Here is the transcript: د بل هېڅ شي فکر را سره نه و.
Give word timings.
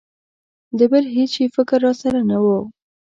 د 0.77 0.79
بل 0.91 1.05
هېڅ 1.15 1.29
شي 1.35 1.45
فکر 1.55 1.77
را 1.85 1.93
سره 2.01 2.19
نه 2.29 2.37
و. 2.43 2.45